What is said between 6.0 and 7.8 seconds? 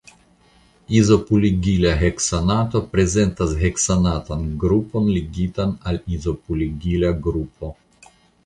izopulegila grupo.